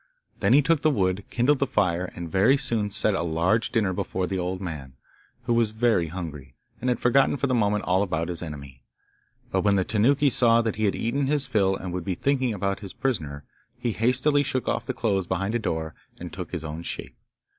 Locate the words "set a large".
2.89-3.69